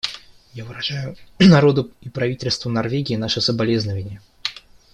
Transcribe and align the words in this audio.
Я 0.55 0.65
выражаю 0.65 1.15
народу 1.39 1.91
и 2.01 2.09
правительству 2.09 2.71
Норвегии 2.71 3.17
наши 3.17 3.39
соболезнования. 3.39 4.19